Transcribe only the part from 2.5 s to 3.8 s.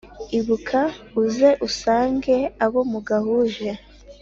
abo mugahuje